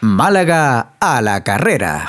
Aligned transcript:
Málaga 0.00 0.88
a 1.00 1.20
la 1.22 1.42
carrera. 1.42 2.06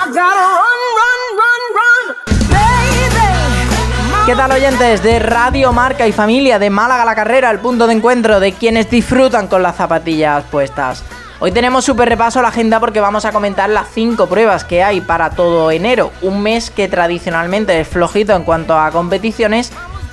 ¿Qué 4.26 4.36
tal 4.36 4.52
oyentes 4.52 5.02
de 5.02 5.18
Radio 5.18 5.72
Marca 5.72 6.06
y 6.06 6.12
Familia 6.12 6.58
de 6.58 6.70
Málaga 6.70 7.02
a 7.02 7.06
la 7.06 7.14
carrera, 7.14 7.50
el 7.50 7.58
punto 7.58 7.86
de 7.86 7.94
encuentro 7.94 8.38
de 8.38 8.52
quienes 8.52 8.90
disfrutan 8.90 9.48
con 9.48 9.62
las 9.62 9.76
zapatillas 9.76 10.44
puestas? 10.44 11.02
Hoy 11.40 11.52
tenemos 11.52 11.84
súper 11.84 12.08
repaso 12.08 12.38
a 12.38 12.42
la 12.42 12.48
agenda 12.48 12.78
porque 12.78 13.00
vamos 13.00 13.24
a 13.24 13.32
comentar 13.32 13.68
las 13.68 13.88
5 13.92 14.28
pruebas 14.28 14.64
que 14.64 14.84
hay 14.84 15.00
para 15.00 15.30
todo 15.30 15.70
enero, 15.70 16.12
un 16.22 16.42
mes 16.42 16.70
que 16.70 16.86
tradicionalmente 16.88 17.80
es 17.80 17.88
flojito 17.88 18.34
en 18.34 18.44
cuanto 18.44 18.78
a 18.78 18.90
competiciones, 18.90 19.72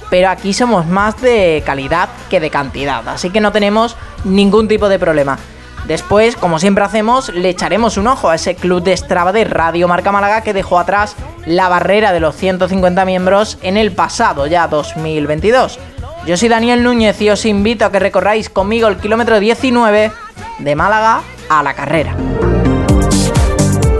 pero 0.09 0.29
aquí 0.29 0.53
somos 0.53 0.87
más 0.87 1.21
de 1.21 1.61
calidad 1.65 2.09
que 2.29 2.39
de 2.39 2.49
cantidad, 2.49 3.07
así 3.07 3.29
que 3.29 3.41
no 3.41 3.51
tenemos 3.51 3.95
ningún 4.25 4.67
tipo 4.67 4.89
de 4.89 4.99
problema. 4.99 5.39
Después, 5.87 6.35
como 6.35 6.59
siempre 6.59 6.83
hacemos, 6.83 7.29
le 7.29 7.49
echaremos 7.49 7.97
un 7.97 8.07
ojo 8.07 8.29
a 8.29 8.35
ese 8.35 8.55
club 8.55 8.83
de 8.83 8.95
Strava 8.95 9.31
de 9.31 9.45
Radio 9.45 9.87
Marca 9.87 10.11
Málaga 10.11 10.41
que 10.41 10.53
dejó 10.53 10.77
atrás 10.77 11.15
la 11.45 11.69
barrera 11.69 12.11
de 12.11 12.19
los 12.19 12.35
150 12.35 13.05
miembros 13.05 13.57
en 13.61 13.77
el 13.77 13.91
pasado 13.91 14.45
ya 14.45 14.67
2022. 14.67 15.79
Yo 16.25 16.37
soy 16.37 16.49
Daniel 16.49 16.83
Núñez 16.83 17.19
y 17.21 17.29
os 17.29 17.45
invito 17.45 17.85
a 17.85 17.91
que 17.91 17.99
recorráis 17.99 18.49
conmigo 18.49 18.87
el 18.87 18.97
kilómetro 18.97 19.39
19 19.39 20.11
de 20.59 20.75
Málaga 20.75 21.21
a 21.49 21.63
la 21.63 21.73
carrera. 21.73 22.15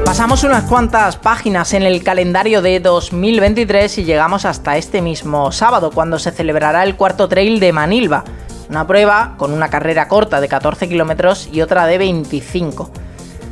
Pasamos 0.05 0.43
unas 0.43 0.63
cuantas 0.63 1.17
páginas 1.17 1.73
en 1.73 1.83
el 1.83 2.03
calendario 2.03 2.61
de 2.61 2.79
2023 2.79 3.99
y 3.99 4.03
llegamos 4.03 4.43
hasta 4.43 4.75
este 4.75 5.01
mismo 5.01 5.51
sábado, 5.51 5.91
cuando 5.91 6.19
se 6.19 6.31
celebrará 6.31 6.83
el 6.83 6.95
cuarto 6.95 7.29
trail 7.29 7.59
de 7.59 7.71
Manilva, 7.71 8.23
una 8.69 8.85
prueba 8.85 9.33
con 9.37 9.51
una 9.51 9.69
carrera 9.69 10.07
corta 10.07 10.39
de 10.39 10.47
14 10.47 10.87
kilómetros 10.87 11.49
y 11.51 11.61
otra 11.61 11.87
de 11.87 11.97
25. 11.97 12.91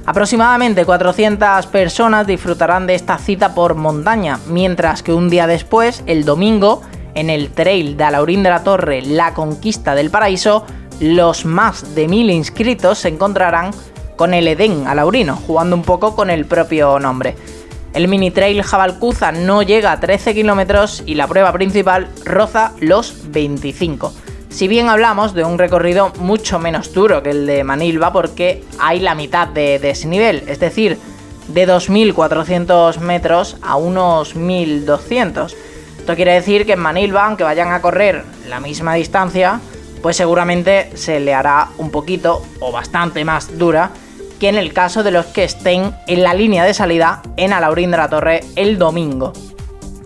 Aproximadamente 0.06 0.86
400 0.86 1.66
personas 1.68 2.28
disfrutarán 2.28 2.88
de 2.88 2.96
esta 2.96 3.18
cita 3.18 3.54
por 3.54 3.76
montaña, 3.76 4.40
mientras 4.48 5.04
que 5.04 5.12
un 5.12 5.30
día 5.30 5.48
después, 5.48 6.04
el 6.06 6.24
domingo, 6.24 6.82
en 7.14 7.30
el 7.30 7.50
trail 7.50 7.98
de 7.98 8.04
Alaurín 8.06 8.44
de 8.44 8.50
la 8.50 8.64
Torre, 8.64 9.02
la 9.02 9.34
conquista 9.34 9.96
del 9.96 10.12
paraíso, 10.12 10.66
los 11.00 11.46
más 11.46 11.94
de 11.96 12.08
mil 12.08 12.30
inscritos 12.30 13.00
se 13.00 13.10
encontrarán 13.10 13.72
con 14.16 14.34
el 14.34 14.48
Edén 14.48 14.88
Alaurino, 14.88 15.36
jugando 15.36 15.76
un 15.76 15.84
poco 15.84 16.16
con 16.16 16.30
el 16.30 16.46
propio 16.46 17.00
nombre. 17.00 17.36
El 17.94 18.08
mini 18.08 18.32
trail 18.32 18.62
Jabalcuza 18.64 19.32
no 19.32 19.64
llega 19.64 19.92
a 19.92 20.00
13 20.00 20.34
kilómetros 20.34 21.04
y 21.06 21.16
la 21.16 21.28
prueba 21.28 21.52
principal 21.52 22.08
roza 22.24 22.74
los 22.80 23.32
25. 23.32 24.14
Si 24.50 24.68
bien 24.68 24.90
hablamos 24.90 25.34
de 25.34 25.44
un 25.44 25.60
recorrido 25.60 26.12
mucho 26.20 26.58
menos 26.58 26.94
duro 26.94 27.22
que 27.22 27.32
el 27.32 27.46
de 27.46 27.64
Manilva 27.64 28.12
porque 28.12 28.64
hay 28.80 29.00
la 29.00 29.14
mitad 29.14 29.48
de 29.48 29.78
desnivel, 29.78 30.44
es 30.48 30.60
decir, 30.60 30.98
de 31.50 31.68
2.400 31.68 32.98
metros 33.00 33.58
a 33.62 33.76
unos 33.76 34.36
1.200. 34.36 35.54
Esto 36.00 36.16
quiere 36.16 36.34
decir 36.34 36.66
que 36.66 36.74
en 36.74 36.80
Manilva, 36.80 37.26
aunque 37.26 37.44
vayan 37.44 37.72
a 37.72 37.82
correr 37.82 38.24
la 38.48 38.60
misma 38.60 38.96
distancia, 38.96 39.60
pues 40.02 40.18
seguramente 40.18 40.90
se 40.96 41.20
le 41.20 41.34
hará 41.34 41.70
un 41.78 41.92
poquito 41.92 42.42
o 42.60 42.72
bastante 42.72 43.26
más 43.26 43.58
dura 43.58 43.92
que 44.40 44.50
en 44.50 44.56
el 44.56 44.72
caso 44.72 45.04
de 45.04 45.12
los 45.12 45.26
que 45.28 45.44
estén 45.44 45.96
en 46.08 46.24
la 46.24 46.34
línea 46.34 46.64
de 46.64 46.74
salida 46.74 47.22
en 47.36 47.54
Alaurín 47.54 47.92
de 47.92 47.98
la 47.98 48.10
Torre 48.10 48.42
el 48.56 48.78
domingo. 48.78 49.34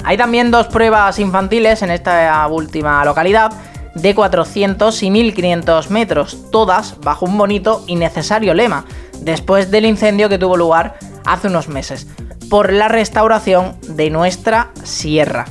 Hay 0.03 0.17
también 0.17 0.49
dos 0.49 0.67
pruebas 0.67 1.19
infantiles 1.19 1.81
en 1.83 1.91
esta 1.91 2.47
última 2.47 3.05
localidad 3.05 3.51
de 3.95 4.15
400 4.15 5.03
y 5.03 5.11
1500 5.11 5.89
metros, 5.89 6.37
todas 6.51 6.99
bajo 7.01 7.25
un 7.25 7.37
bonito 7.37 7.83
y 7.87 7.95
necesario 7.95 8.53
lema, 8.53 8.85
después 9.21 9.71
del 9.71 9.85
incendio 9.85 10.29
que 10.29 10.37
tuvo 10.37 10.57
lugar 10.57 10.97
hace 11.25 11.47
unos 11.47 11.67
meses, 11.67 12.07
por 12.49 12.71
la 12.71 12.87
restauración 12.87 13.75
de 13.87 14.09
nuestra 14.09 14.71
sierra. 14.83 15.45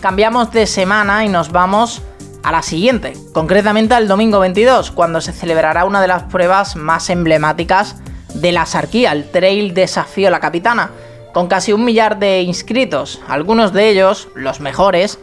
Cambiamos 0.00 0.52
de 0.52 0.66
semana 0.66 1.24
y 1.24 1.28
nos 1.28 1.52
vamos 1.52 2.02
a 2.42 2.52
la 2.52 2.62
siguiente, 2.62 3.12
concretamente 3.32 3.94
al 3.94 4.08
domingo 4.08 4.40
22, 4.40 4.90
cuando 4.90 5.20
se 5.20 5.32
celebrará 5.32 5.84
una 5.84 6.00
de 6.00 6.08
las 6.08 6.24
pruebas 6.24 6.76
más 6.76 7.10
emblemáticas 7.10 7.96
de 8.34 8.52
la 8.52 8.66
Sarquía, 8.66 9.12
el 9.12 9.30
Trail 9.30 9.74
Desafío 9.74 10.30
La 10.30 10.40
Capitana, 10.40 10.90
con 11.34 11.48
casi 11.48 11.72
un 11.72 11.84
millar 11.84 12.18
de 12.18 12.42
inscritos, 12.42 13.20
algunos 13.28 13.72
de 13.72 13.90
ellos, 13.90 14.28
los 14.34 14.60
mejores, 14.60 15.18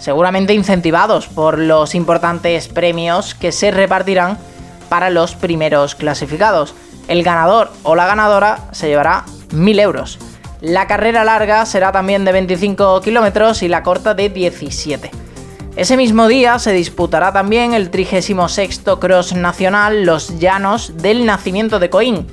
seguramente 0.00 0.54
incentivados 0.54 1.28
por 1.28 1.58
los 1.58 1.94
importantes 1.94 2.66
premios 2.66 3.34
que 3.34 3.52
se 3.52 3.70
repartirán 3.70 4.38
para 4.88 5.10
los 5.10 5.36
primeros 5.36 5.94
clasificados. 5.94 6.74
El 7.06 7.22
ganador 7.22 7.70
o 7.84 7.94
la 7.94 8.06
ganadora 8.06 8.58
se 8.72 8.88
llevará 8.88 9.24
1.000 9.52 9.80
euros. 9.80 10.18
La 10.60 10.86
carrera 10.86 11.24
larga 11.24 11.64
será 11.64 11.92
también 11.92 12.24
de 12.24 12.32
25 12.32 13.00
kilómetros 13.00 13.62
y 13.62 13.68
la 13.68 13.82
corta 13.82 14.14
de 14.14 14.28
17. 14.28 15.10
Ese 15.76 15.96
mismo 15.96 16.28
día 16.28 16.58
se 16.58 16.72
disputará 16.72 17.32
también 17.32 17.74
el 17.74 17.90
36 17.90 18.82
Cross 19.00 19.34
Nacional 19.34 20.04
Los 20.04 20.38
Llanos 20.38 20.96
del 20.96 21.24
Nacimiento 21.24 21.78
de 21.78 21.88
Coín, 21.88 22.26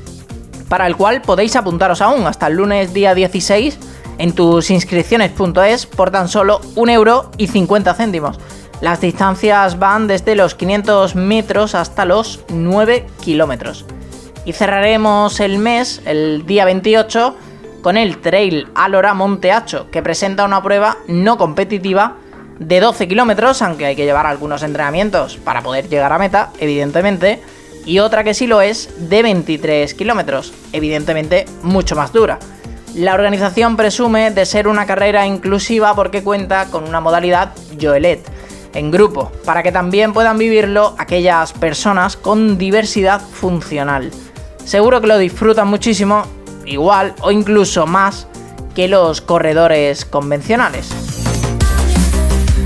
para 0.67 0.87
el 0.87 0.97
cual 0.97 1.21
podéis 1.21 1.55
apuntaros 1.55 2.01
aún 2.01 2.27
hasta 2.27 2.47
el 2.47 2.55
lunes 2.55 2.93
día 2.93 3.13
16 3.13 3.79
en 4.17 4.33
tus 4.33 4.69
inscripciones.es 4.69 5.85
por 5.85 6.11
tan 6.11 6.27
solo 6.27 6.61
1 6.75 6.91
euro 6.91 7.31
y 7.37 7.47
50 7.47 7.93
céntimos. 7.93 8.39
Las 8.81 9.01
distancias 9.01 9.79
van 9.79 10.07
desde 10.07 10.35
los 10.35 10.55
500 10.55 11.15
metros 11.15 11.75
hasta 11.75 12.05
los 12.05 12.41
9 12.49 13.07
kilómetros. 13.21 13.85
Y 14.45 14.53
cerraremos 14.53 15.39
el 15.39 15.57
mes, 15.57 16.01
el 16.05 16.45
día 16.45 16.65
28, 16.65 17.35
con 17.81 17.97
el 17.97 18.19
Trail 18.19 18.67
Alora 18.75 19.13
Monteacho, 19.13 19.89
que 19.91 20.03
presenta 20.03 20.45
una 20.45 20.61
prueba 20.61 20.97
no 21.07 21.37
competitiva 21.37 22.17
de 22.59 22.79
12 22.79 23.07
kilómetros, 23.07 23.61
aunque 23.61 23.85
hay 23.85 23.95
que 23.95 24.05
llevar 24.05 24.25
algunos 24.25 24.63
entrenamientos 24.63 25.37
para 25.37 25.61
poder 25.61 25.89
llegar 25.89 26.13
a 26.13 26.17
meta, 26.17 26.51
evidentemente, 26.59 27.41
y 27.85 27.99
otra 27.99 28.23
que 28.23 28.33
sí 28.33 28.47
lo 28.47 28.61
es 28.61 29.09
de 29.09 29.23
23 29.23 29.93
kilómetros, 29.93 30.53
evidentemente 30.73 31.45
mucho 31.63 31.95
más 31.95 32.11
dura. 32.11 32.39
La 32.95 33.13
organización 33.13 33.77
presume 33.77 34.31
de 34.31 34.45
ser 34.45 34.67
una 34.67 34.85
carrera 34.85 35.25
inclusiva 35.27 35.93
porque 35.95 36.23
cuenta 36.23 36.65
con 36.65 36.87
una 36.87 36.99
modalidad 36.99 37.51
Joelet 37.79 38.27
en 38.73 38.91
grupo, 38.91 39.31
para 39.45 39.63
que 39.63 39.71
también 39.71 40.13
puedan 40.13 40.37
vivirlo 40.37 40.95
aquellas 40.97 41.53
personas 41.53 42.15
con 42.15 42.57
diversidad 42.57 43.21
funcional. 43.21 44.11
Seguro 44.63 45.01
que 45.01 45.07
lo 45.07 45.17
disfrutan 45.17 45.67
muchísimo, 45.67 46.23
igual 46.65 47.13
o 47.21 47.31
incluso 47.31 47.87
más 47.87 48.27
que 48.75 48.87
los 48.87 49.21
corredores 49.21 50.05
convencionales. 50.05 50.89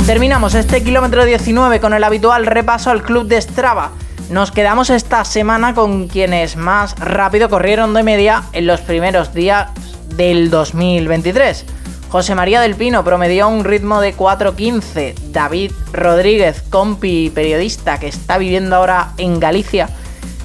Terminamos 0.05 0.55
este 0.55 0.83
kilómetro 0.83 1.23
19 1.25 1.79
con 1.79 1.93
el 1.93 2.03
habitual 2.03 2.45
repaso 2.45 2.89
al 2.89 3.03
club 3.03 3.27
de 3.27 3.41
Strava. 3.41 3.91
Nos 4.29 4.51
quedamos 4.51 4.89
esta 4.89 5.23
semana 5.23 5.73
con 5.73 6.07
quienes 6.07 6.55
más 6.55 6.97
rápido 6.99 7.49
corrieron 7.49 7.93
de 7.93 8.03
media 8.03 8.43
en 8.51 8.67
los 8.67 8.81
primeros 8.81 9.33
días 9.33 9.69
del 10.15 10.49
2023. 10.49 11.65
José 12.09 12.35
María 12.35 12.59
del 12.59 12.75
Pino 12.75 13.03
promedió 13.03 13.47
un 13.47 13.63
ritmo 13.63 14.01
de 14.01 14.15
4.15. 14.15 15.15
David 15.31 15.71
Rodríguez, 15.93 16.61
compi 16.69 17.29
periodista 17.29 17.99
que 17.99 18.07
está 18.07 18.37
viviendo 18.37 18.75
ahora 18.75 19.13
en 19.17 19.39
Galicia, 19.39 19.89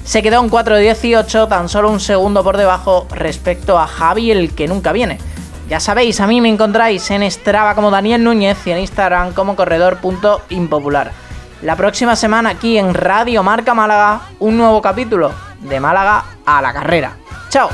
se 0.07 0.23
quedó 0.23 0.41
en 0.41 0.49
4.18, 0.49 1.49
tan 1.49 1.67
solo 1.67 1.91
un 1.91 1.99
segundo 1.99 2.41
por 2.41 2.55
debajo 2.55 3.07
respecto 3.11 3.77
a 3.77 3.87
Javi, 3.87 4.31
el 4.31 4.55
que 4.55 4.69
nunca 4.69 4.93
viene. 4.93 5.19
Ya 5.67 5.81
sabéis, 5.81 6.21
a 6.21 6.27
mí 6.27 6.39
me 6.39 6.47
encontráis 6.47 7.11
en 7.11 7.29
Strava 7.29 7.75
como 7.75 7.91
Daniel 7.91 8.23
Núñez 8.23 8.57
y 8.65 8.71
en 8.71 8.77
Instagram 8.77 9.33
como 9.33 9.57
corredor.impopular. 9.57 11.11
La 11.61 11.75
próxima 11.75 12.15
semana 12.15 12.51
aquí 12.51 12.77
en 12.77 12.93
Radio 12.93 13.43
Marca 13.43 13.73
Málaga, 13.73 14.21
un 14.39 14.55
nuevo 14.55 14.81
capítulo 14.81 15.33
de 15.59 15.79
Málaga 15.81 16.23
a 16.45 16.61
la 16.61 16.71
carrera. 16.71 17.17
¡Chao! 17.49 17.69